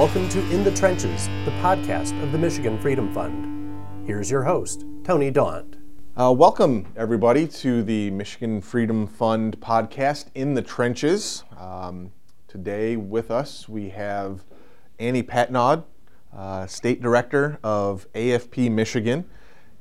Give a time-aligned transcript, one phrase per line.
[0.00, 4.06] Welcome to In the Trenches, the podcast of the Michigan Freedom Fund.
[4.06, 5.76] Here's your host, Tony Daunt.
[6.16, 11.44] Uh, welcome, everybody, to the Michigan Freedom Fund podcast, In the Trenches.
[11.54, 12.12] Um,
[12.48, 14.42] today, with us, we have
[14.98, 15.84] Annie Patnaud,
[16.34, 19.26] uh, State Director of AFP Michigan,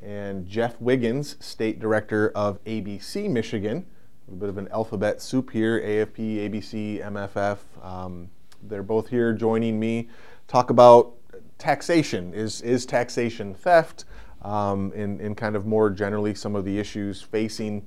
[0.04, 3.86] and Jeff Wiggins, State Director of ABC Michigan.
[4.28, 7.60] A bit of an alphabet soup here AFP, ABC, MFF.
[7.82, 8.32] Um,
[8.64, 10.10] they're both here joining me.
[10.48, 11.14] Talk about
[11.58, 12.34] taxation.
[12.34, 14.06] Is, is taxation theft?
[14.42, 17.86] um, and, and kind of more generally some of the issues facing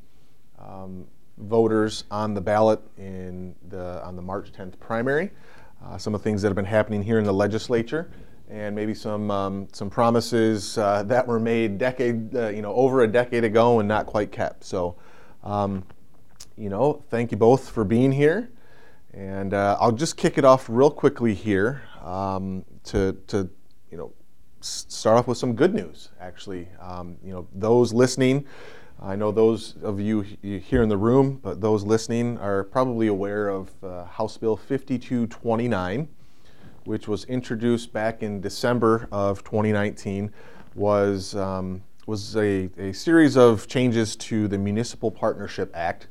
[0.59, 1.07] um,
[1.39, 5.31] voters on the ballot in the, on the March 10th primary,
[5.85, 8.11] uh, some of the things that have been happening here in the legislature,
[8.51, 13.03] and maybe some, um, some promises uh, that were made decade, uh, you know, over
[13.03, 14.63] a decade ago and not quite kept.
[14.63, 14.97] So,
[15.43, 15.85] um,
[16.57, 18.51] you know, thank you both for being here.
[19.15, 23.49] And uh, I'll just kick it off real quickly here um, to, to,
[23.91, 24.13] you know,
[24.61, 26.69] start off with some good news, actually.
[26.81, 28.47] Um, you know, those listening,
[29.01, 33.49] I know those of you here in the room, but those listening are probably aware
[33.49, 36.09] of uh, House Bill 5229,
[36.85, 40.33] which was introduced back in December of 2019,
[40.75, 46.09] was, um, was a, a series of changes to the Municipal Partnership Act.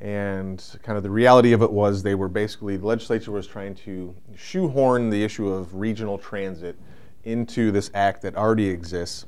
[0.00, 3.74] And kind of the reality of it was they were basically, the legislature was trying
[3.76, 6.76] to shoehorn the issue of regional transit
[7.24, 9.26] into this act that already exists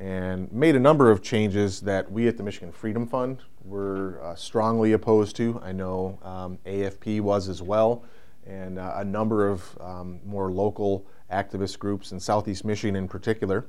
[0.00, 4.34] and made a number of changes that we at the Michigan Freedom Fund were uh,
[4.34, 5.60] strongly opposed to.
[5.62, 8.04] I know um, AFP was as well,
[8.46, 13.66] and uh, a number of um, more local activist groups in Southeast Michigan in particular.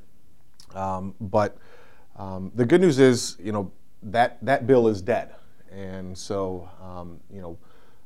[0.75, 1.57] Um, but
[2.15, 3.71] um, the good news is, you know,
[4.03, 5.33] that, that bill is dead.
[5.71, 7.57] And so, um, you know,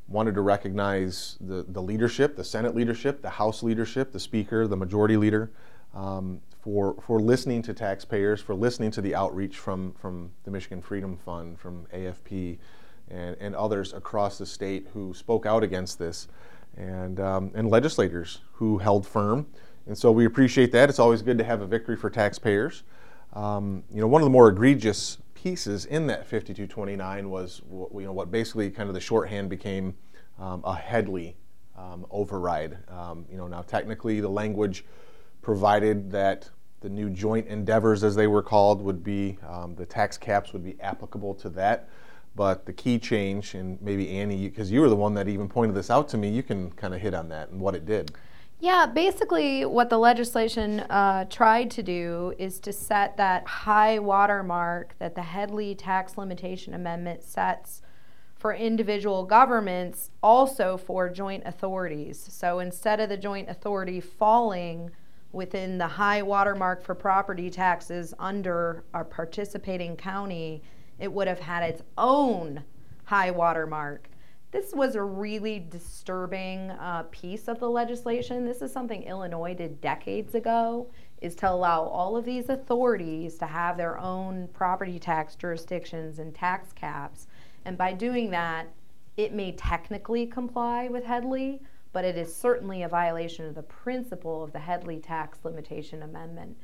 [0.07, 4.77] wanted to recognize the, the leadership, the Senate leadership, the House leadership, the Speaker, the
[4.77, 5.51] Majority Leader,
[5.93, 10.81] um, for, for listening to taxpayers, for listening to the outreach from, from the Michigan
[10.81, 12.57] Freedom Fund, from AFP,
[13.09, 16.27] and, and others across the state who spoke out against this,
[16.77, 19.45] and, um, and legislators who held firm.
[19.85, 20.89] And so we appreciate that.
[20.89, 22.83] It's always good to have a victory for taxpayers.
[23.33, 28.13] Um, you know, one of the more egregious pieces in that 5229 was you know
[28.13, 29.93] what basically kind of the shorthand became
[30.39, 31.33] um, a Headlee
[31.77, 32.77] um, override.
[32.87, 34.85] Um, you know now technically the language
[35.41, 36.49] provided that
[36.79, 40.63] the new joint endeavors, as they were called, would be um, the tax caps would
[40.63, 41.89] be applicable to that.
[42.35, 45.75] But the key change, and maybe Annie, because you were the one that even pointed
[45.75, 48.11] this out to me, you can kind of hit on that and what it did.
[48.63, 54.95] Yeah, basically, what the legislation uh, tried to do is to set that high watermark
[54.99, 57.81] that the Headlee Tax Limitation Amendment sets
[58.37, 62.25] for individual governments, also for joint authorities.
[62.31, 64.91] So instead of the joint authority falling
[65.33, 70.63] within the high watermark for property taxes under a participating county,
[70.99, 72.63] it would have had its own
[73.03, 74.07] high watermark
[74.53, 78.45] this was a really disturbing uh, piece of the legislation.
[78.45, 80.91] This is something Illinois did decades ago,
[81.23, 86.35] is to allow all of these authorities to have their own property tax jurisdictions and
[86.35, 87.25] tax caps.
[87.65, 88.67] And by doing that,
[89.17, 91.59] it may technically comply with Headlee,
[91.91, 96.55] but it is certainly a violation of the principle of the Headlee Tax Limitation Amendment.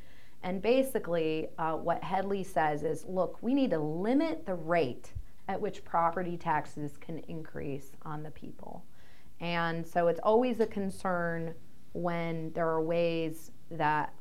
[0.43, 5.11] And basically, uh, what Headlee says is look, we need to limit the rate
[5.49, 8.85] at which property taxes can increase on the people.
[9.41, 11.55] And so it's always a concern
[11.93, 14.13] when there are ways that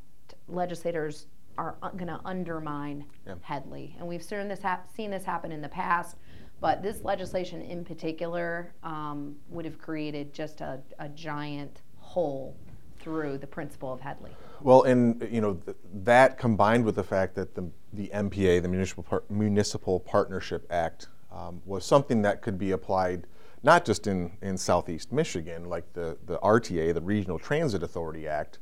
[0.49, 1.27] legislators
[1.59, 3.35] are going to undermine yeah.
[3.47, 3.99] Headlee.
[3.99, 6.17] And we've seen this, hap- seen this happen in the past,
[6.61, 12.57] but this legislation in particular um, would have created just a, a giant hole
[13.01, 14.33] through the principle of Headlee.
[14.63, 18.69] Well, and you know th- that combined with the fact that the the MPA, the
[18.69, 23.27] Municipal Par- Municipal Partnership Act, um, was something that could be applied
[23.63, 28.59] not just in, in southeast Michigan, like the, the RTA, the Regional Transit Authority Act,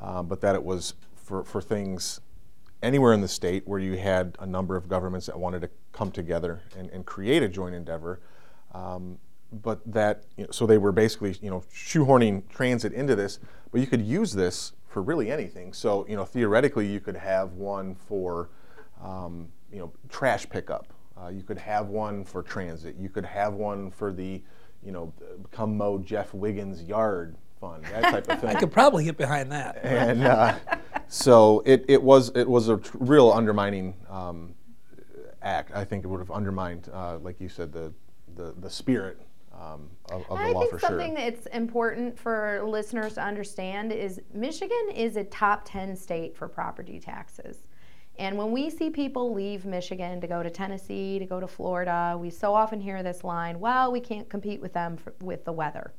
[0.00, 2.20] um, but that it was for, for things
[2.82, 6.10] anywhere in the state where you had a number of governments that wanted to come
[6.10, 8.20] together and, and create a joint endeavor.
[8.72, 9.18] Um,
[9.50, 13.38] but that, you know, so they were basically, you know, shoehorning transit into this,
[13.70, 15.72] but you could use this for really anything.
[15.72, 18.50] So, you know, theoretically, you could have one for,
[19.02, 22.96] um, you know, trash pickup uh, you could have one for transit.
[22.98, 24.42] You could have one for the,
[24.82, 25.12] you know,
[25.50, 28.50] come mow Jeff Wiggins' yard fund, that type of thing.
[28.50, 29.78] I could probably get behind that.
[29.82, 30.56] And uh,
[31.08, 34.54] so it, it was it was a real undermining um,
[35.42, 35.72] act.
[35.74, 37.92] I think it would have undermined, uh, like you said, the
[38.34, 39.20] the, the spirit
[39.52, 41.30] um, of, of I the law think for something sure.
[41.30, 46.98] that's important for listeners to understand is Michigan is a top 10 state for property
[46.98, 47.62] taxes.
[48.16, 52.16] And when we see people leave Michigan to go to Tennessee, to go to Florida,
[52.18, 55.52] we so often hear this line, well, we can't compete with them for, with the
[55.52, 55.92] weather.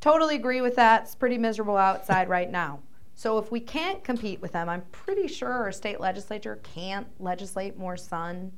[0.00, 1.02] Totally agree with that.
[1.02, 2.80] It's pretty miserable outside right now.
[3.16, 7.76] So if we can't compete with them, I'm pretty sure our state legislature can't legislate
[7.76, 8.52] more sun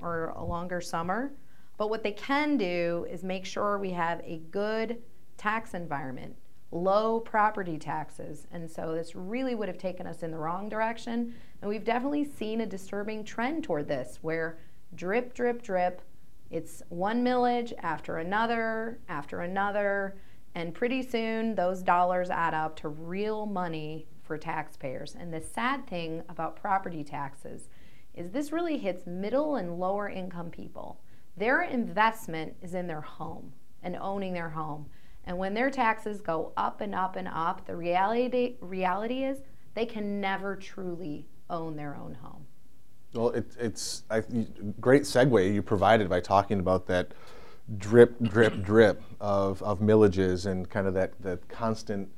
[0.00, 1.32] or a longer summer.
[1.78, 4.98] But what they can do is make sure we have a good
[5.38, 6.36] tax environment,
[6.72, 8.46] low property taxes.
[8.52, 11.34] And so this really would have taken us in the wrong direction.
[11.62, 14.58] And we've definitely seen a disturbing trend toward this where
[14.96, 16.02] drip, drip, drip,
[16.50, 20.18] it's one millage after another, after another.
[20.56, 25.14] And pretty soon, those dollars add up to real money for taxpayers.
[25.18, 27.68] And the sad thing about property taxes
[28.12, 31.00] is this really hits middle and lower income people.
[31.36, 34.86] Their investment is in their home and owning their home.
[35.24, 39.38] And when their taxes go up and up and up, the reality, reality is
[39.74, 42.46] they can never truly own their own home.
[43.14, 44.22] Well, it, it's a
[44.80, 47.12] great segue you provided by talking about that
[47.76, 52.08] drip, drip, drip of, of millages and kind of that, that constant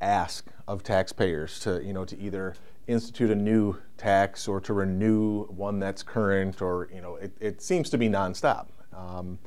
[0.00, 2.54] ask of taxpayers to, you know, to either
[2.86, 7.62] institute a new tax or to renew one that's current or, you know, it, it
[7.62, 8.66] seems to be nonstop.
[8.92, 9.38] Um,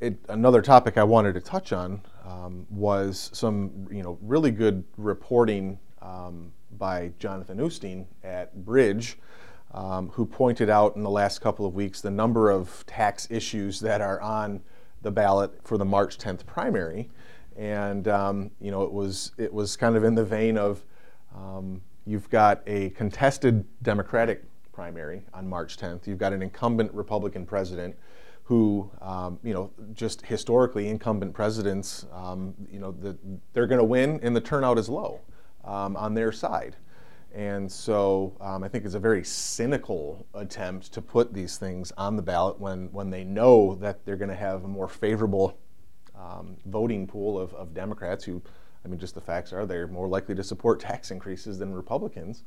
[0.00, 4.84] it, another topic I wanted to touch on um, was some, you know, really good
[4.96, 9.18] reporting um, by Jonathan Oosting at Bridge,
[9.72, 13.80] um, who pointed out in the last couple of weeks the number of tax issues
[13.80, 14.62] that are on
[15.02, 17.10] the ballot for the March 10th primary,
[17.56, 20.84] and um, you know, it was it was kind of in the vein of
[21.34, 26.06] um, you've got a contested Democratic primary on March 10th.
[26.06, 27.96] You've got an incumbent Republican president
[28.44, 33.16] who, um, you know, just historically incumbent presidents, um, you know, the,
[33.52, 35.20] they're going to win and the turnout is low
[35.66, 36.76] um, on their side.
[37.34, 42.16] And so um, I think it's a very cynical attempt to put these things on
[42.16, 45.58] the ballot when, when they know that they're going to have a more favorable
[46.18, 48.40] um, voting pool of, of Democrats who,
[48.84, 52.44] I mean, just the facts are they're more likely to support tax increases than Republicans.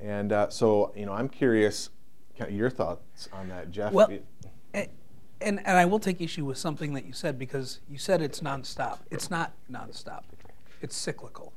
[0.00, 1.90] And uh, so, you know, I'm curious
[2.38, 3.92] kind of your thoughts on that, Jeff.
[3.92, 4.08] Well,
[4.72, 4.88] and,
[5.42, 9.00] and I will take issue with something that you said because you said it's nonstop.
[9.10, 10.22] It's not nonstop,
[10.80, 11.52] it's cyclical.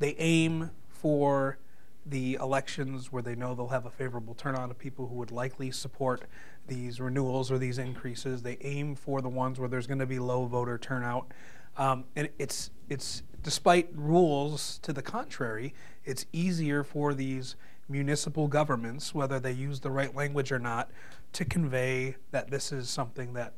[0.00, 1.58] They aim for
[2.06, 5.70] the elections where they know they'll have a favorable turnout of people who would likely
[5.70, 6.24] support
[6.66, 8.42] these renewals or these increases.
[8.42, 11.32] They aim for the ones where there's going to be low voter turnout.
[11.76, 15.74] Um, and it's, it's, despite rules to the contrary,
[16.04, 17.56] it's easier for these
[17.88, 20.90] municipal governments, whether they use the right language or not,
[21.34, 23.52] to convey that this is something that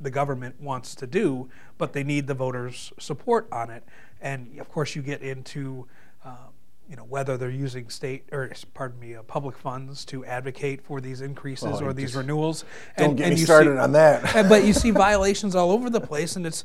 [0.00, 1.48] the government wants to do,
[1.78, 3.84] but they need the voters' support on it.
[4.20, 5.86] And of course, you get into
[6.24, 6.48] uh,
[6.88, 11.00] you know whether they're using state or pardon me uh, public funds to advocate for
[11.00, 12.64] these increases or these renewals.
[12.96, 14.34] don't get me you started on that.
[14.36, 16.64] and- but you see violations all over the place, and it's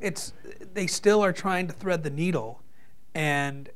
[0.00, 0.32] it's
[0.74, 2.60] they still are trying to thread the needle,
[3.14, 3.70] and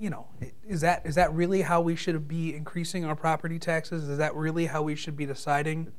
[0.00, 0.26] you know
[0.66, 4.08] is that is that really how we should be increasing our property taxes?
[4.08, 5.92] Is that really how we should be deciding?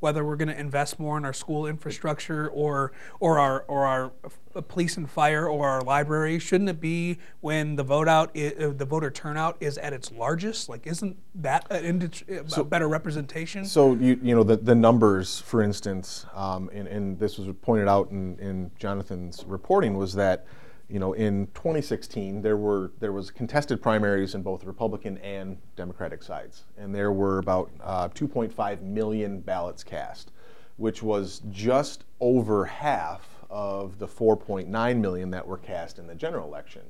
[0.00, 4.12] Whether we're going to invest more in our school infrastructure or or our or our
[4.54, 8.54] uh, police and fire or our library shouldn't it be when the vote out i-
[8.58, 10.68] uh, the voter turnout is at its largest?
[10.68, 13.64] Like isn't that a better representation?
[13.64, 17.88] So you you know the, the numbers, for instance, um, and, and this was pointed
[17.88, 20.46] out in, in Jonathan's reporting was that
[20.90, 26.22] you know in 2016 there were there was contested primaries in both Republican and Democratic
[26.22, 30.32] sides, and there were about uh, 2.5 million ballots cast,
[30.76, 36.46] which was just over half of the 4.9 million that were cast in the general
[36.46, 36.82] election,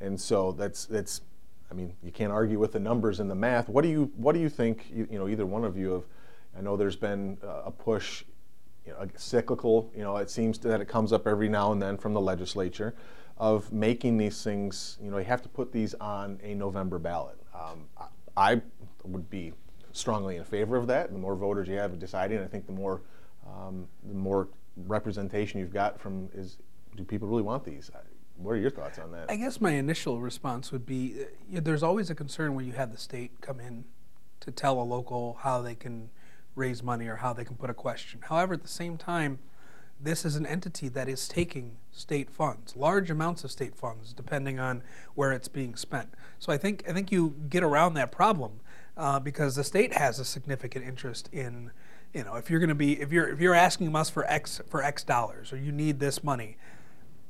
[0.00, 1.22] and so that's that's
[1.70, 3.68] I mean, you can't argue with the numbers and the math.
[3.68, 4.86] What do you What do you think?
[4.92, 6.04] You, you know, either one of you have.
[6.58, 8.24] I know there's been uh, a push,
[8.84, 9.90] you know, cyclical.
[9.94, 12.94] You know, it seems that it comes up every now and then from the legislature,
[13.40, 14.98] of making these things.
[15.02, 17.38] You know, you have to put these on a November ballot.
[17.54, 17.86] Um,
[18.36, 18.62] I, I
[19.02, 19.54] would be
[19.92, 21.10] strongly in favor of that.
[21.10, 23.00] The more voters you have deciding, I think the more
[23.46, 24.48] um, the more
[24.86, 26.58] representation you've got from is
[26.96, 27.90] do people really want these?
[28.36, 29.30] What are your thoughts on that?
[29.30, 32.66] I guess my initial response would be uh, you know, there's always a concern when
[32.66, 33.84] you have the state come in
[34.40, 36.10] to tell a local how they can
[36.54, 38.20] raise money or how they can put a question.
[38.22, 39.38] However, at the same time,
[40.02, 44.58] this is an entity that is taking state funds, large amounts of state funds, depending
[44.58, 44.82] on
[45.14, 46.08] where it's being spent.
[46.38, 48.60] So I think I think you get around that problem
[48.96, 51.70] uh, because the state has a significant interest in
[52.12, 54.60] You know, if you're going to be if you're if you're asking us for X
[54.68, 56.56] for X dollars or you need this money,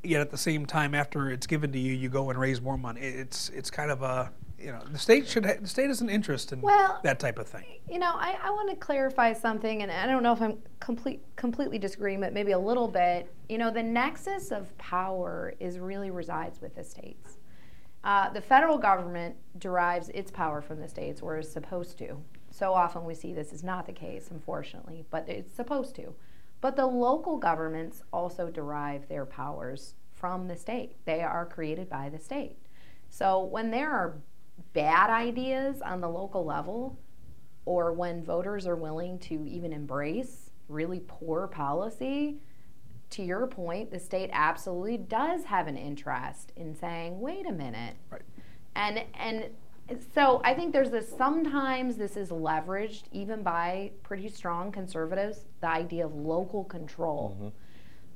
[0.03, 2.79] yet at the same time after it's given to you, you go and raise more
[2.79, 3.01] money.
[3.01, 6.11] It's it's kind of a you know the state should ha- the state has an
[6.11, 7.65] interest in Well, that type of thing.
[7.89, 11.23] You know, I, I want to clarify something, and I don't know if I'm complete,
[11.37, 13.33] completely disagreeing, but maybe a little bit.
[13.49, 17.39] You know, the nexus of power is really resides with the states.
[18.05, 22.23] Uh, the federal government derives its power from the states, or is supposed to.
[22.51, 26.15] So often we see this is not the case, unfortunately, but it's supposed to.
[26.61, 30.97] But the local governments also derive their powers from the state.
[31.07, 32.57] They are created by the state.
[33.09, 34.21] So when there are
[34.73, 36.99] bad ideas on the local level,
[37.65, 42.39] or when voters are willing to even embrace really poor policy,
[43.11, 47.97] to your point, the state absolutely does have an interest in saying, wait a minute.
[48.11, 48.23] Right.
[48.77, 49.51] And and
[50.15, 55.69] so I think there's this sometimes this is leveraged even by pretty strong conservatives, the
[55.69, 57.37] idea of local control.
[57.37, 57.49] Mm-hmm.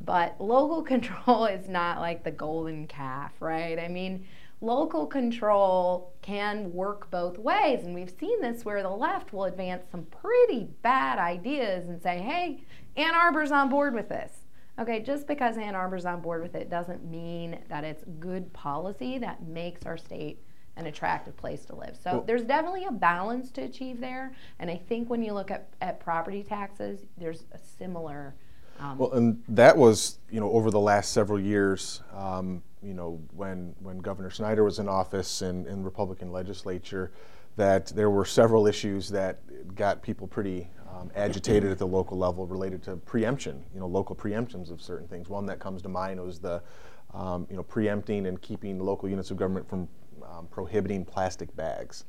[0.04, 3.78] But local control is not like the golden calf, right?
[3.78, 4.26] I mean,
[4.64, 7.84] local control can work both ways.
[7.84, 12.18] And we've seen this where the left will advance some pretty bad ideas and say,
[12.18, 12.64] hey,
[12.96, 14.32] Ann Arbor's on board with this.
[14.78, 19.18] Okay, just because Ann Arbor's on board with it doesn't mean that it's good policy
[19.18, 20.42] that makes our state
[20.76, 21.96] an attractive place to live.
[22.02, 24.34] So there's definitely a balance to achieve there.
[24.58, 28.34] And I think when you look at, at property taxes, there's a similar.
[28.80, 33.20] Um, Well, and that was, you know, over the last several years, um, you know,
[33.34, 37.12] when, when Governor Snyder was in office and, and Republican legislature,
[37.56, 39.40] that there were several issues that
[39.74, 44.14] got people pretty um, agitated at the local level related to preemption, you know, local
[44.14, 45.28] preemptions of certain things.
[45.28, 46.62] One that comes to mind was the,
[47.12, 49.88] um, you know, preempting and keeping local units of government from
[50.22, 52.04] um, prohibiting plastic bags.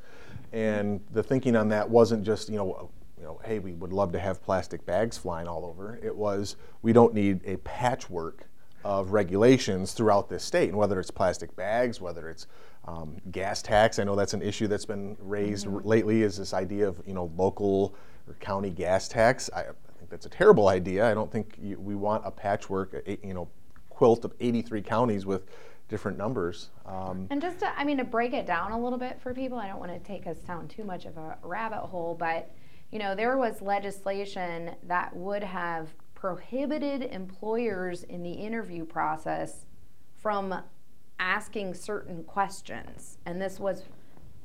[0.51, 2.89] And the thinking on that wasn't just, you know,
[3.25, 5.99] you know, hey, we would love to have plastic bags flying all over.
[6.03, 8.47] It was, we don't need a patchwork
[8.83, 12.45] of regulations throughout this state, and whether it's plastic bags, whether it's
[12.87, 13.97] um, gas tax.
[13.97, 16.21] I know that's an issue that's been raised r- lately.
[16.21, 17.95] Is this idea of you know local
[18.27, 19.49] or county gas tax?
[19.55, 19.63] I, I
[19.97, 21.09] think that's a terrible idea.
[21.09, 23.47] I don't think you, we want a patchwork, a, you know,
[23.89, 25.49] quilt of 83 counties with
[25.89, 26.69] different numbers.
[26.85, 29.57] Um, And just to, I mean, to break it down a little bit for people,
[29.57, 32.51] I don't want to take us down too much of a rabbit hole, but
[32.95, 39.65] you know, there was legislation that would have prohibited employers in the interview process
[40.15, 40.63] from
[41.19, 43.17] asking certain questions.
[43.25, 43.83] And this was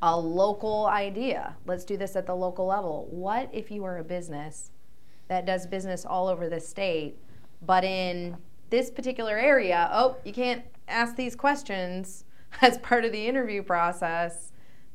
[0.03, 1.55] a local idea.
[1.65, 3.07] Let's do this at the local level.
[3.09, 4.73] What if you are a business
[5.29, 7.19] that does business all over the state,
[7.63, 8.37] but in
[8.69, 12.25] this particular area, oh, you can't ask these questions
[12.63, 14.51] as part of the interview process?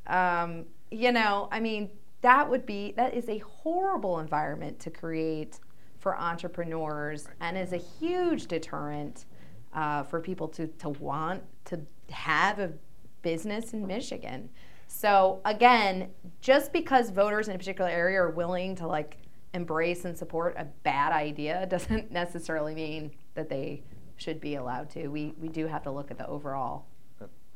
[0.07, 1.89] Um, you know, I mean,
[2.25, 5.59] that would be that is a horrible environment to create
[5.99, 9.25] for entrepreneurs and is a huge deterrent
[9.73, 11.79] uh, for people to, to want to
[12.09, 12.73] have a
[13.21, 14.49] business in Michigan.
[14.87, 16.09] So again,
[16.41, 19.17] just because voters in a particular area are willing to like
[19.53, 23.83] embrace and support a bad idea doesn't necessarily mean that they
[24.15, 25.09] should be allowed to.
[25.09, 26.87] We we do have to look at the overall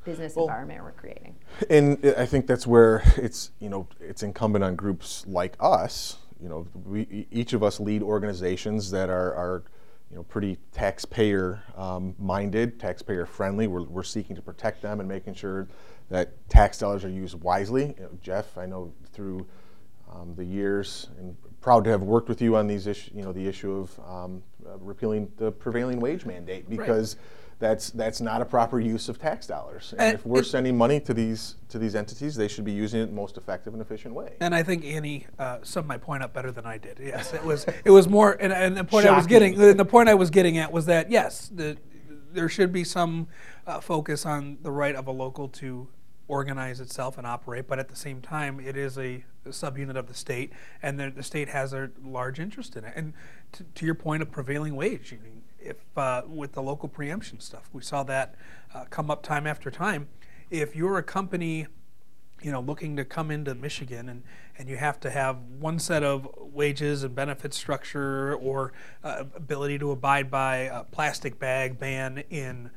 [0.04, 1.36] business Well- environment we're creating.
[1.70, 6.18] And I think that's where it's you know it's incumbent on groups like us.
[6.42, 9.64] You know, we each of us lead organizations that are, are
[10.10, 13.68] you know pretty taxpayer um, minded, taxpayer friendly.
[13.68, 15.68] We're, we're seeking to protect them and making sure
[16.10, 17.94] that tax dollars are used wisely.
[17.98, 19.46] You know, Jeff, I know through
[20.12, 23.14] um, the years, and proud to have worked with you on these issues.
[23.14, 27.16] You know, the issue of um, uh, repealing the prevailing wage mandate because
[27.60, 29.92] that's that's not a proper use of tax dollars.
[29.94, 32.72] And And if we're it- sending money to these to these entities, they should be
[32.72, 34.34] using it in the most effective and efficient way.
[34.40, 37.00] And I think Annie uh, summed my point up better than I did.
[37.00, 40.10] Yes, it was it was more, and, and the point I was getting, the point
[40.10, 41.78] I was getting at was that yes, the,
[42.32, 43.28] there should be some
[43.68, 45.88] uh, focus on the right of a local to
[46.30, 50.14] organize itself and operate, but at the same time, it is a subunit of the
[50.14, 52.94] state, and the, the state has a large interest in it.
[52.96, 53.14] And
[53.52, 55.39] to, to your point of prevailing wage, mean,
[55.70, 58.36] if uh, with the local preemption stuff, we saw that
[58.74, 60.08] uh, come up time after time.
[60.50, 61.68] If you're a company
[62.42, 64.24] you know, looking to come into Michigan and,
[64.58, 68.72] and you have to have one set of wages and benefit structure or
[69.04, 72.72] uh, ability to abide by a plastic bag ban in,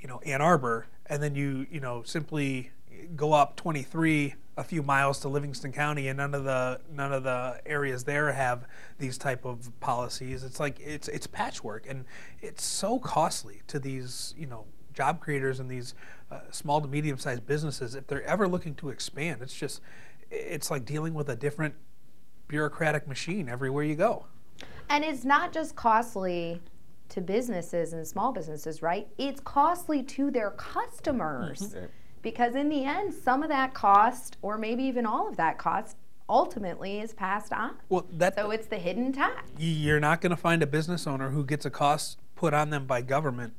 [0.00, 2.70] you know, Ann Arbor, and then you, you know, simply
[3.16, 7.24] go up 23 a few miles to Livingston County and none of the none of
[7.24, 8.66] the areas there have
[8.98, 10.44] these type of policies.
[10.44, 12.04] It's like it's it's patchwork and
[12.42, 15.94] it's so costly to these, you know, job creators and these
[16.30, 19.80] uh, small to medium sized businesses if they're ever looking to expand it's just
[20.30, 21.74] it's like dealing with a different
[22.48, 24.26] bureaucratic machine everywhere you go.
[24.90, 26.60] And it's not just costly
[27.08, 29.08] to businesses and small businesses, right?
[29.18, 31.74] It's costly to their customers.
[31.74, 31.90] Right.
[32.22, 35.96] Because in the end, some of that cost, or maybe even all of that cost,
[36.28, 37.76] ultimately is passed on.
[37.88, 39.50] Well, that So it's the hidden tax.
[39.58, 42.86] you're not going to find a business owner who gets a cost put on them
[42.86, 43.54] by government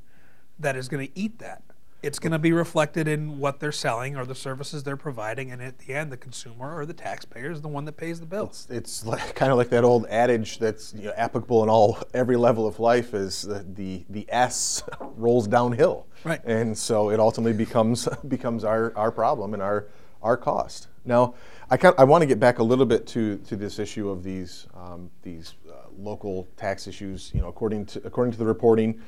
[0.58, 1.64] that is going to eat that.
[2.04, 5.62] It's going to be reflected in what they're selling or the services they're providing, and
[5.62, 8.68] at the end, the consumer or the taxpayer is the one that pays the bills.
[8.72, 12.38] It's like, kind of like that old adage that's you know, applicable in all every
[12.38, 14.84] level of life is the, the, the S
[15.16, 16.08] rolls downhill.
[16.24, 16.44] Right.
[16.44, 19.88] And so it ultimately becomes becomes our, our problem and our
[20.24, 20.88] our cost.
[21.04, 21.34] Now,
[21.70, 24.24] I kind I want to get back a little bit to, to this issue of
[24.24, 27.32] these um, these uh, local tax issues.
[27.34, 29.02] You know, according to according to the reporting,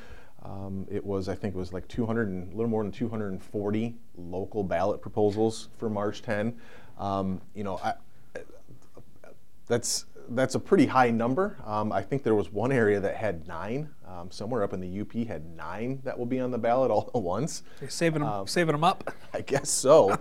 [0.44, 3.96] um, it was I think it was like 200 and a little more than 240
[4.18, 6.56] local ballot proposals for March 10.
[6.98, 7.94] Um, you know, I,
[9.68, 11.58] that's that's a pretty high number.
[11.66, 13.90] Um, I think there was one area that had nine.
[14.08, 17.10] Um, somewhere up in the UP had nine that will be on the ballot all
[17.14, 17.64] at once.
[17.80, 19.14] They're saving them, saving them up.
[19.34, 20.20] I guess so.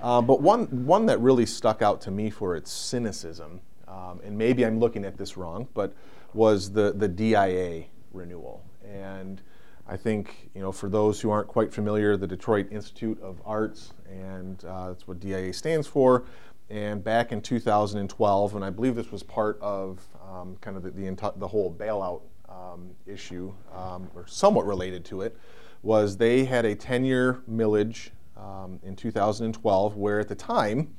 [0.00, 4.36] uh, but one one that really stuck out to me for its cynicism, um, and
[4.36, 5.94] maybe I'm looking at this wrong, but
[6.34, 8.64] was the the DIA renewal.
[8.84, 9.40] And
[9.86, 13.94] I think you know for those who aren't quite familiar, the Detroit Institute of Arts,
[14.08, 16.24] and uh, that's what DIA stands for.
[16.70, 20.90] And back in 2012, and I believe this was part of um, kind of the
[20.90, 25.36] the, the whole bailout um, issue, um, or somewhat related to it,
[25.82, 30.94] was they had a 10-year millage um, in 2012, where at the time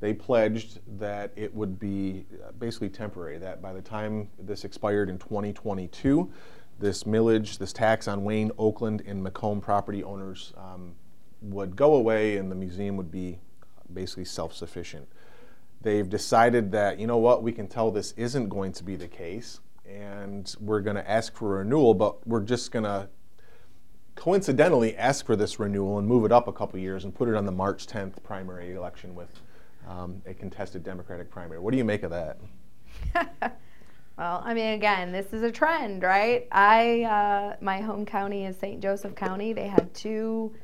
[0.00, 3.38] they pledged that it would be uh, basically temporary.
[3.38, 6.30] That by the time this expired in 2022,
[6.78, 10.94] this millage, this tax on Wayne, Oakland, and Macomb property owners um,
[11.40, 13.38] would go away, and the museum would be
[13.92, 15.08] basically self-sufficient.
[15.80, 19.08] They've decided that you know what, we can tell this isn't going to be the
[19.08, 23.08] case, and we're going to ask for a renewal, but we're just going to
[24.16, 27.34] coincidentally ask for this renewal and move it up a couple years and put it
[27.34, 29.28] on the March 10th primary election with
[29.86, 31.60] um, a contested Democratic primary.
[31.60, 32.38] What do you make of that?
[34.18, 36.48] Well, I mean, again, this is a trend, right?
[36.50, 38.80] I, uh, my home county is St.
[38.80, 39.52] Joseph County.
[39.52, 40.54] They had two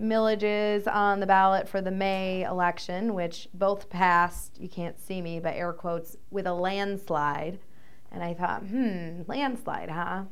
[0.00, 5.40] millages on the ballot for the May election, which both passed, you can't see me,
[5.40, 7.58] but air quotes, with a landslide.
[8.12, 10.24] And I thought, hmm, landslide, huh?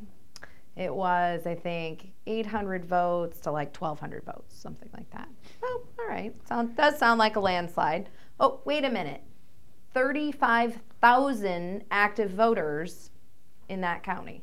[0.76, 5.28] It was, I think, 800 votes to like 1,200 votes, something like that.
[5.62, 6.32] Oh, all right.
[6.48, 8.10] Sound, does sound like a landslide.
[8.38, 9.22] Oh, wait a minute.
[9.94, 13.10] 35,000 active voters
[13.68, 14.42] in that county.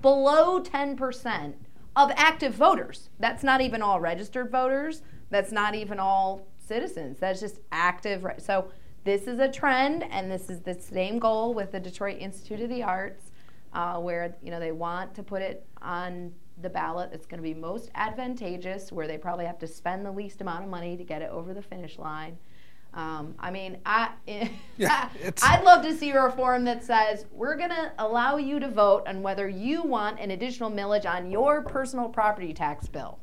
[0.00, 1.54] Below 10%
[1.94, 3.10] of active voters.
[3.18, 5.02] That's not even all registered voters.
[5.30, 7.18] That's not even all citizens.
[7.18, 8.24] That's just active.
[8.24, 8.68] re- So
[9.04, 12.68] this is a trend, and this is the same goal with the Detroit Institute of
[12.68, 13.30] the Arts,
[13.72, 16.32] uh, where you know they want to put it on
[16.62, 17.10] the ballot.
[17.12, 20.64] It's going to be most advantageous, where they probably have to spend the least amount
[20.64, 22.36] of money to get it over the finish line.
[22.96, 24.10] Um, I mean, I
[24.78, 28.58] Yeah, it's- I'd love to see a reform that says we're going to allow you
[28.58, 33.18] to vote on whether you want an additional millage on your personal property tax bill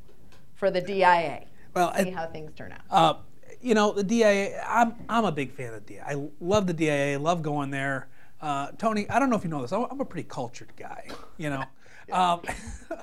[0.54, 1.46] for the DIA.
[1.74, 2.82] Well, See I- how things turn out.
[2.90, 3.16] Uh,
[3.62, 6.04] you know, the DIA, I'm, I'm a big fan of the DIA.
[6.08, 8.10] I love the DIA, love going there.
[8.42, 11.08] Uh, Tony, I don't know if you know this, I'm, I'm a pretty cultured guy,
[11.38, 11.64] you know.
[12.12, 12.42] Um,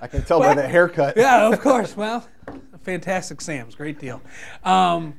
[0.03, 1.17] I can tell by that haircut.
[1.17, 1.97] yeah, of course.
[1.97, 2.29] Well,
[2.83, 4.21] Fantastic Sams, great deal.
[4.63, 5.15] Um,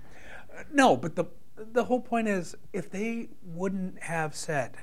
[0.71, 1.25] no, but the
[1.71, 4.75] the whole point is, if they wouldn't have said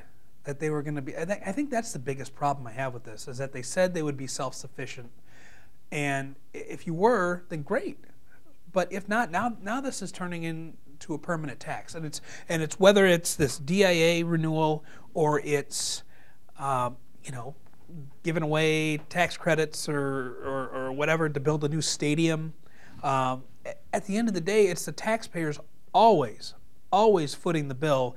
[0.45, 2.73] that they were going to be, I think, I think that's the biggest problem I
[2.73, 5.11] have with this is that they said they would be self-sufficient,
[5.91, 7.99] and if you were, then great.
[8.73, 12.63] But if not, now now this is turning into a permanent tax, and it's and
[12.63, 16.03] it's whether it's this DIA renewal or it's
[16.59, 16.91] uh,
[17.25, 17.55] you know
[18.23, 22.53] giving away tax credits or, or, or whatever to build a new stadium.
[23.03, 23.45] Um,
[23.93, 25.59] at the end of the day, it's the taxpayers
[25.93, 26.55] always,
[26.91, 28.17] always footing the bill,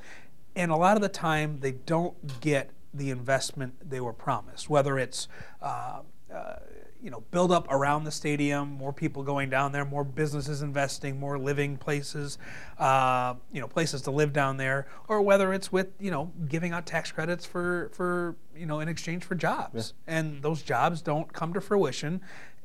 [0.55, 4.69] and a lot of the time they don't get the investment they were promised.
[4.69, 5.27] Whether it's
[5.61, 6.01] uh,
[6.33, 6.55] uh,
[7.01, 11.19] you know build up around the stadium, more people going down there, more businesses investing,
[11.19, 12.37] more living places,
[12.77, 16.71] uh, you know places to live down there, or whether it's with you know giving
[16.73, 21.31] out tax credits for for you know in exchange for jobs, and those jobs don't
[21.33, 22.21] come to fruition.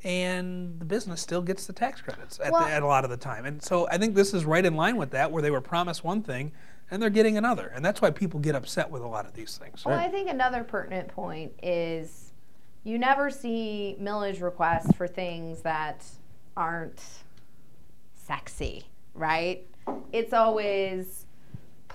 [0.07, 3.11] And the business still gets the tax credits at, Well- the, at a lot of
[3.11, 3.45] the time.
[3.45, 6.05] And so I think this is right in line with that, where they were promised
[6.05, 6.53] one thing
[6.91, 7.73] and they're getting another.
[7.75, 9.85] And that's why people get upset with a lot of these things.
[9.85, 12.33] Well, I think another pertinent point is
[12.85, 16.05] you never see millage requests for things that
[16.57, 17.03] aren't
[18.15, 19.67] sexy, right?
[20.13, 21.26] It's always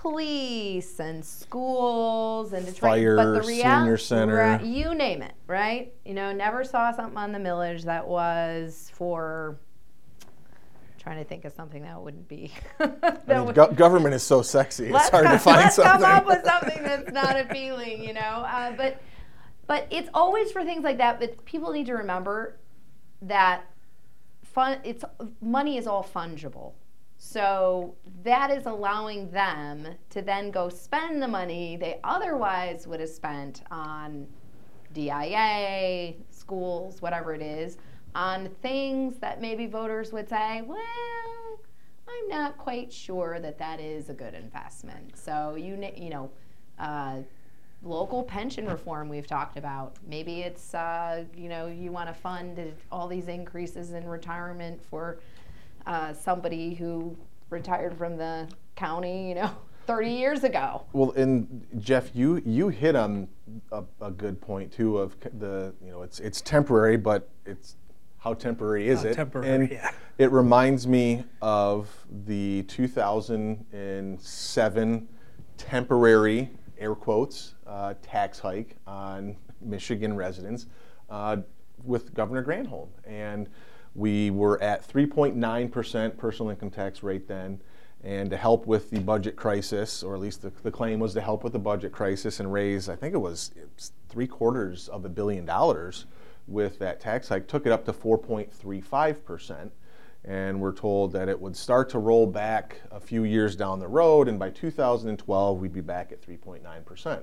[0.02, 4.60] police and schools and Fire, but the real- senior center.
[4.64, 5.92] you name it, right?
[6.04, 9.56] You know, never saw something on the millage that was for.
[10.98, 12.52] Trying to think of something that wouldn't be.
[12.78, 14.86] that I mean, would- go- government is so sexy.
[14.86, 15.92] It's let's hard to find let's something.
[16.00, 18.20] come up with something that's not appealing, you know.
[18.20, 19.00] Uh, but
[19.68, 21.20] but it's always for things like that.
[21.20, 22.58] But people need to remember
[23.22, 23.62] that
[24.42, 24.78] fun.
[24.82, 25.04] It's
[25.40, 26.72] money is all fungible.
[27.24, 33.08] So that is allowing them to then go spend the money they otherwise would have
[33.08, 34.26] spent on
[34.92, 37.78] DIA, schools, whatever it is,
[38.16, 40.80] on things that maybe voters would say, well,
[42.08, 45.16] I'm not quite sure that that is a good investment.
[45.16, 46.30] So you you know,
[46.80, 47.18] uh,
[47.84, 49.96] local pension reform we've talked about.
[50.08, 55.20] Maybe it's uh, you know you want to fund all these increases in retirement for
[55.86, 57.16] uh, somebody who
[57.50, 59.50] retired from the county, you know,
[59.86, 60.84] 30 years ago.
[60.92, 63.28] Well, and Jeff, you you hit on
[63.72, 67.76] a, a good point too of the you know it's it's temporary, but it's
[68.22, 69.14] how temporary is How it?
[69.14, 69.90] temporary, and yeah.
[70.16, 71.88] it reminds me of
[72.24, 75.08] the 2007
[75.56, 80.66] temporary air quotes uh, tax hike on Michigan residents
[81.10, 81.38] uh,
[81.82, 83.48] with Governor Granholm, and
[83.94, 87.60] we were at 3.9% personal income tax rate then.
[88.04, 91.20] And to help with the budget crisis, or at least the, the claim was to
[91.20, 94.88] help with the budget crisis and raise, I think it was, it was three quarters
[94.88, 96.06] of a billion dollars
[96.48, 99.70] with that tax hike, took it up to 4.35%.
[100.24, 103.88] And we're told that it would start to roll back a few years down the
[103.88, 107.22] road, and by 2012, we'd be back at 3.9%.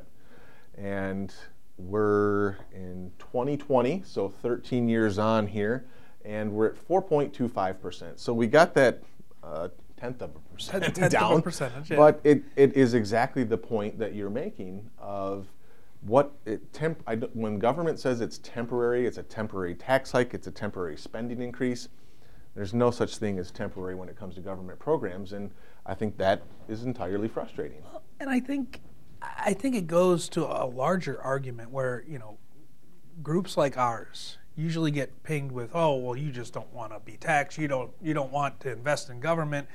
[0.78, 1.34] And
[1.78, 5.86] we're in 2020, so 13 years on here,
[6.26, 8.20] and we're at 4.25%.
[8.20, 9.02] So we got that
[9.44, 11.98] uh, tenth of a percent Tenth of a down, percentage, yeah.
[11.98, 15.48] but it, it is exactly the point that you're making of
[16.02, 17.04] what it temp.
[17.08, 21.42] I when government says it's temporary, it's a temporary tax hike, it's a temporary spending
[21.42, 21.90] increase.
[22.56, 25.52] There's no such thing as temporary when it comes to government programs, and
[25.86, 27.84] I think that is entirely frustrating.
[28.20, 28.82] And I think
[29.22, 32.38] I think it goes to a larger argument where you know
[33.22, 37.18] groups like ours usually get pinged with, "Oh, well, you just don't want to be
[37.18, 37.58] taxed.
[37.58, 39.68] You don't you don't want to invest in government,"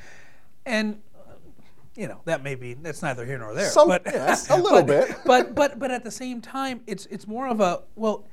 [0.66, 1.32] and uh,
[1.96, 3.70] you know that may be that's neither here nor there.
[3.70, 5.16] Some- but yes, a little but- bit.
[5.24, 8.26] But but but at the same time, it's it's more of a well.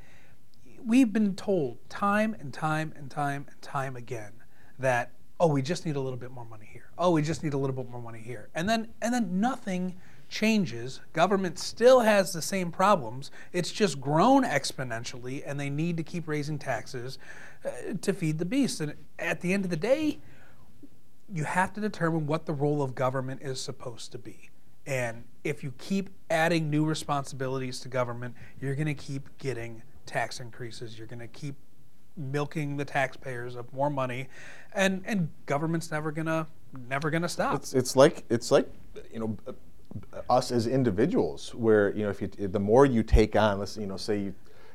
[0.84, 4.32] We've been told time and time and time and time again
[4.80, 6.90] that oh we just need a little bit more money here.
[6.98, 8.50] Oh we just need a little bit more money here.
[8.56, 9.96] And then and then nothing
[10.32, 11.02] changes.
[11.14, 13.30] Government still has the same problems.
[13.52, 17.20] It's just grown exponentially and they need to keep raising taxes
[17.64, 17.70] uh,
[18.02, 18.80] to feed the beast.
[18.82, 20.20] And at the end of the day,
[21.32, 24.50] you have to determine what the role of government is supposed to be.
[24.88, 30.40] And if you keep adding new responsibilities to government, you're going to keep getting tax
[30.40, 30.98] increases.
[30.98, 31.56] You're going to keep
[32.18, 34.28] milking the taxpayers of more money,
[34.74, 36.46] and and government's never gonna
[36.90, 37.56] never gonna stop.
[37.56, 38.68] It's, it's like it's like
[39.14, 39.38] you know
[40.30, 43.86] us as individuals where you know if you the more you take on let's you
[43.86, 44.34] know say you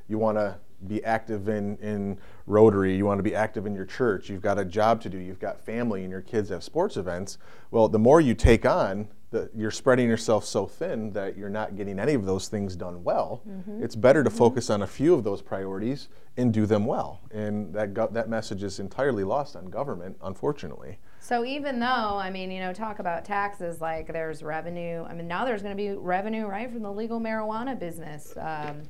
[0.08, 3.86] you want to be active in in Rotary you want to be active in your
[3.86, 6.96] church you've got a job to do you've got family and your kids have sports
[6.96, 7.38] events
[7.70, 11.76] well the more you take on the, you're spreading yourself so thin that you're not
[11.76, 13.42] getting any of those things done well.
[13.48, 13.82] Mm-hmm.
[13.82, 14.38] It's better to mm-hmm.
[14.38, 17.20] focus on a few of those priorities and do them well.
[17.32, 22.30] And that go, that message is entirely lost on government unfortunately So even though, I
[22.30, 25.02] mean, you know, talk about taxes, like there's revenue.
[25.02, 28.32] I mean, now there's going to be revenue, right, from the legal marijuana business.
[28.36, 28.82] Um,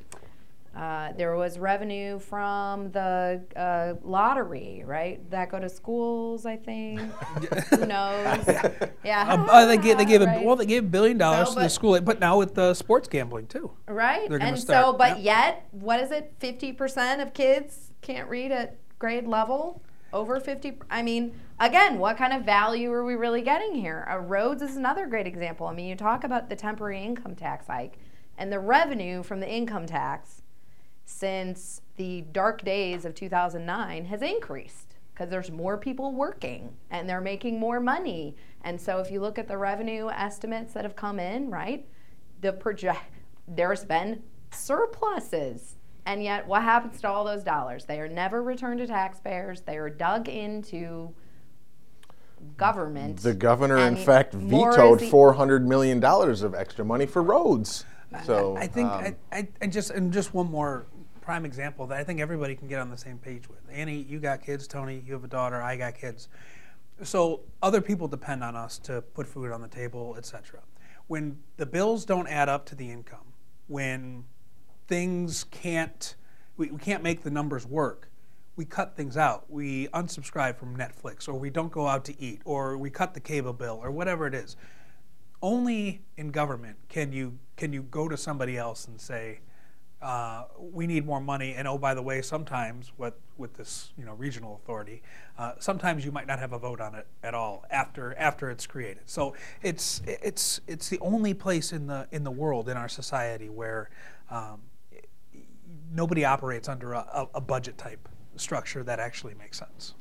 [0.77, 5.31] uh, there was revenue from the uh, lottery, right?
[5.31, 7.01] That go to schools, I think.
[7.70, 8.46] Who knows?
[9.03, 9.25] Yeah.
[9.33, 11.61] Uh, uh, they gave they gave a well they gave a billion dollars So, to
[11.61, 13.70] the school, but now with the sports gambling too.
[13.88, 14.29] Right.
[14.29, 15.25] They're and start, so, but yep.
[15.25, 16.38] yet, what is it?
[16.40, 19.81] 50% of kids can't read at grade level?
[20.12, 20.79] Over 50?
[20.90, 24.06] I mean, again, what kind of value are we really getting here?
[24.10, 25.66] Uh, roads is another great example.
[25.66, 27.98] I mean, you talk about the temporary income tax hike
[28.36, 30.42] and the revenue from the income tax
[31.04, 37.20] since the dark days of 2009 has increased because there's more people working and they're
[37.20, 38.36] making more money.
[38.62, 41.86] And so if you look at the revenue estimates that have come in, right?
[42.42, 43.00] The project
[43.48, 45.76] there's been surpluses.
[46.04, 47.84] And yet what happens to all those dollars?
[47.84, 49.62] They are never returned to taxpayers.
[49.62, 51.14] They are dug into
[52.57, 53.18] government.
[53.18, 57.85] The governor, in fact, vetoed four hundred million dollars of extra money for roads.
[58.25, 60.87] So I think um, I, I, I just and just one more
[61.20, 63.59] prime example that I think everybody can get on the same page with.
[63.70, 64.66] Annie, you got kids.
[64.66, 65.61] Tony, you have a daughter.
[65.61, 66.29] I got kids.
[67.03, 70.61] So other people depend on us to put food on the table, etc.
[71.09, 73.35] when the bills don't add up to the income,
[73.66, 74.25] when
[74.88, 76.14] things can't,
[76.57, 78.11] we, we can't make the numbers work,
[78.56, 79.44] we cut things out.
[79.48, 83.20] We unsubscribe from Netflix, or we don't go out to eat, or we cut the
[83.20, 84.56] cable bill, or whatever it is.
[85.42, 89.40] Only in government can you can you go to somebody else and say,
[90.00, 91.54] uh, we need more money.
[91.54, 95.02] And oh, by the way, sometimes with with this you know regional authority,
[95.38, 98.66] uh, sometimes you might not have a vote on it at all after after it's
[98.66, 99.02] created.
[99.04, 103.50] So it's it's it's the only place in the in the world in our society
[103.50, 103.90] where
[104.30, 104.62] um,
[105.92, 108.08] nobody operates under a, a budget type
[108.40, 109.94] structure that actually makes sense.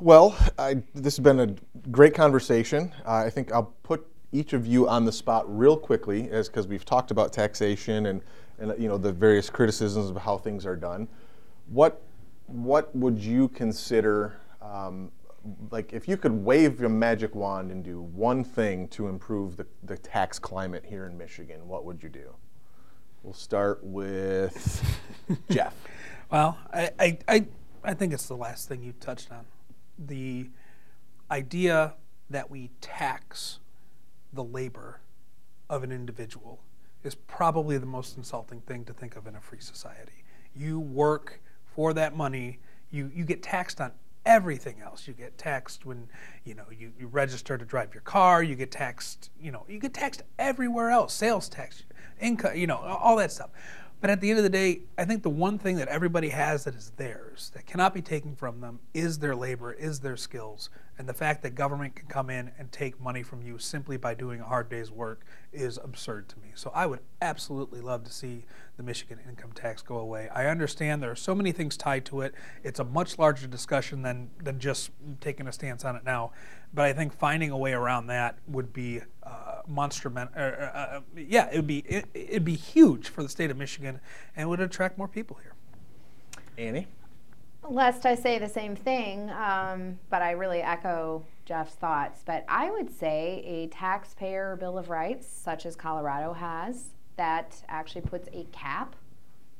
[0.00, 1.54] Well, I, this has been a
[1.90, 2.92] great conversation.
[3.06, 6.66] Uh, I think I'll put each of you on the spot real quickly, as because
[6.66, 8.22] we've talked about taxation and
[8.58, 11.08] and you know the various criticisms of how things are done.
[11.68, 12.02] What
[12.46, 15.12] what would you consider um,
[15.70, 19.66] like if you could wave your magic wand and do one thing to improve the,
[19.84, 22.34] the tax climate here in Michigan, what would you do?
[23.22, 24.82] We'll start with
[25.50, 25.74] Jeff.
[26.30, 27.46] Well, I, I, I,
[27.82, 29.46] I think it's the last thing you touched on.
[29.98, 30.50] The
[31.30, 31.94] idea
[32.28, 33.60] that we tax
[34.32, 35.00] the labor
[35.70, 36.60] of an individual
[37.02, 40.24] is probably the most insulting thing to think of in a free society.
[40.54, 42.58] You work for that money,
[42.90, 43.92] you, you get taxed on
[44.26, 45.08] everything else.
[45.08, 46.08] You get taxed when
[46.44, 49.78] you know you, you register to drive your car, you get taxed, you know, you
[49.78, 51.84] get taxed everywhere else, sales tax,
[52.20, 53.50] income, you know, all that stuff.
[54.00, 56.64] But at the end of the day, I think the one thing that everybody has
[56.64, 60.70] that is theirs, that cannot be taken from them, is their labor, is their skills.
[60.96, 64.14] And the fact that government can come in and take money from you simply by
[64.14, 66.50] doing a hard day's work is absurd to me.
[66.54, 68.44] So I would absolutely love to see
[68.76, 70.28] the Michigan income tax go away.
[70.28, 72.34] I understand there are so many things tied to it.
[72.62, 76.30] It's a much larger discussion than, than just taking a stance on it now.
[76.72, 80.12] But I think finding a way around that would be uh, monster.
[80.16, 84.00] uh, uh, yeah, it would be it, it'd be huge for the state of Michigan,
[84.36, 85.52] and would attract more people here.
[86.56, 86.86] Annie.
[87.68, 92.22] Lest I say the same thing, um, but I really echo Jeff's thoughts.
[92.24, 98.02] But I would say a taxpayer bill of rights, such as Colorado has, that actually
[98.02, 98.96] puts a cap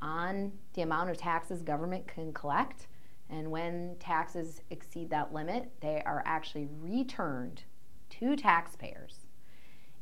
[0.01, 2.87] on the amount of taxes government can collect
[3.31, 7.63] and when taxes exceed that limit, they are actually returned
[8.11, 9.27] to taxpayers.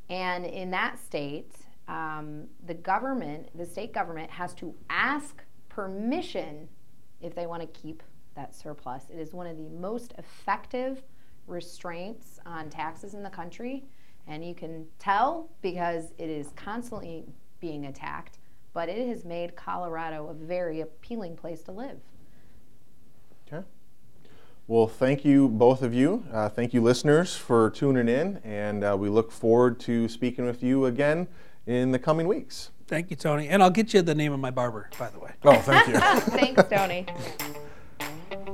[0.08, 1.52] And in that state,
[1.88, 6.68] um, the government, the state government, has to ask permission
[7.20, 8.02] if they want to keep
[8.34, 9.04] that surplus.
[9.10, 11.02] It is one of the most effective
[11.46, 13.84] restraints on taxes in the country.
[14.26, 17.24] And you can tell because it is constantly
[17.60, 18.38] being attacked,
[18.72, 22.00] but it has made Colorado a very appealing place to live.
[23.46, 23.64] Okay.
[24.68, 26.24] Well, thank you, both of you.
[26.32, 30.60] Uh, thank you, listeners, for tuning in, and uh, we look forward to speaking with
[30.60, 31.28] you again
[31.66, 32.70] in the coming weeks.
[32.88, 33.48] Thank you, Tony.
[33.48, 35.30] And I'll get you the name of my barber, by the way.
[35.44, 35.94] Oh, thank you.
[36.36, 37.06] Thanks, Tony.